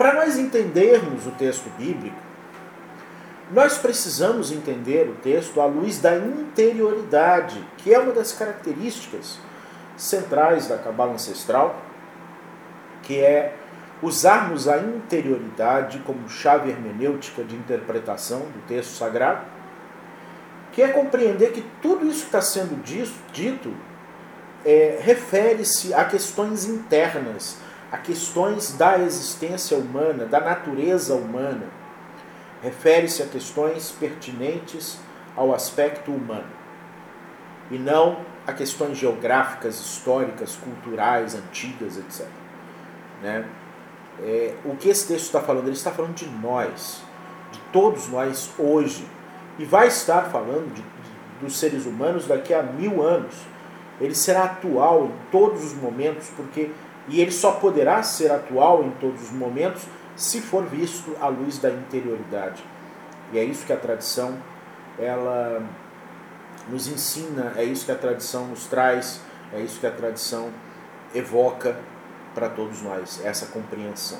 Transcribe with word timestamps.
para 0.00 0.14
nós 0.14 0.38
entendermos 0.38 1.26
o 1.26 1.30
texto 1.32 1.68
bíblico, 1.76 2.16
nós 3.50 3.76
precisamos 3.76 4.50
entender 4.50 5.06
o 5.06 5.16
texto 5.16 5.60
à 5.60 5.66
luz 5.66 5.98
da 5.98 6.16
interioridade, 6.16 7.62
que 7.76 7.92
é 7.92 7.98
uma 7.98 8.10
das 8.10 8.32
características 8.32 9.38
centrais 9.98 10.66
da 10.66 10.78
cabala 10.78 11.12
ancestral, 11.12 11.82
que 13.02 13.20
é 13.20 13.54
usarmos 14.00 14.68
a 14.68 14.78
interioridade 14.78 15.98
como 15.98 16.30
chave 16.30 16.70
hermenêutica 16.70 17.44
de 17.44 17.54
interpretação 17.54 18.38
do 18.38 18.66
texto 18.66 18.92
sagrado, 18.92 19.44
que 20.72 20.80
é 20.80 20.88
compreender 20.88 21.52
que 21.52 21.62
tudo 21.82 22.06
isso 22.06 22.20
que 22.20 22.28
está 22.28 22.40
sendo 22.40 22.82
dito 23.34 23.74
é, 24.64 24.98
refere-se 25.02 25.92
a 25.92 26.06
questões 26.06 26.64
internas, 26.64 27.58
a 27.90 27.98
questões 27.98 28.72
da 28.72 28.98
existência 28.98 29.76
humana, 29.76 30.24
da 30.24 30.40
natureza 30.40 31.14
humana. 31.14 31.66
Refere-se 32.62 33.22
a 33.22 33.26
questões 33.26 33.90
pertinentes 33.90 34.98
ao 35.36 35.54
aspecto 35.54 36.10
humano 36.10 36.60
e 37.70 37.78
não 37.78 38.18
a 38.46 38.52
questões 38.52 38.98
geográficas, 38.98 39.78
históricas, 39.80 40.56
culturais, 40.56 41.34
antigas, 41.34 41.96
etc. 41.96 42.26
Né? 43.22 43.44
É, 44.20 44.54
o 44.64 44.76
que 44.76 44.88
esse 44.88 45.06
texto 45.06 45.26
está 45.26 45.40
falando? 45.40 45.66
Ele 45.66 45.76
está 45.76 45.90
falando 45.90 46.14
de 46.14 46.28
nós, 46.28 47.02
de 47.52 47.58
todos 47.72 48.08
nós 48.08 48.50
hoje, 48.58 49.06
e 49.58 49.64
vai 49.64 49.86
estar 49.86 50.22
falando 50.30 50.74
de, 50.74 50.82
de, 50.82 51.40
dos 51.40 51.58
seres 51.58 51.86
humanos 51.86 52.26
daqui 52.26 52.52
a 52.52 52.62
mil 52.62 53.02
anos. 53.02 53.34
Ele 54.00 54.14
será 54.14 54.44
atual 54.44 55.06
em 55.06 55.30
todos 55.30 55.64
os 55.64 55.74
momentos, 55.74 56.28
porque 56.36 56.70
e 57.08 57.20
ele 57.20 57.32
só 57.32 57.52
poderá 57.52 58.02
ser 58.02 58.30
atual 58.30 58.84
em 58.84 58.90
todos 58.92 59.22
os 59.22 59.32
momentos 59.32 59.82
se 60.16 60.40
for 60.40 60.64
visto 60.64 61.16
à 61.20 61.28
luz 61.28 61.58
da 61.58 61.70
interioridade. 61.70 62.62
E 63.32 63.38
é 63.38 63.44
isso 63.44 63.66
que 63.66 63.72
a 63.72 63.76
tradição 63.76 64.36
ela 64.98 65.62
nos 66.68 66.88
ensina, 66.88 67.52
é 67.56 67.64
isso 67.64 67.84
que 67.84 67.92
a 67.92 67.96
tradição 67.96 68.46
nos 68.46 68.66
traz, 68.66 69.20
é 69.52 69.60
isso 69.60 69.80
que 69.80 69.86
a 69.86 69.90
tradição 69.90 70.50
evoca 71.14 71.76
para 72.34 72.48
todos 72.48 72.82
nós, 72.82 73.20
essa 73.24 73.46
compreensão. 73.46 74.18